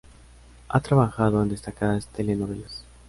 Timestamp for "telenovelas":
2.07-2.85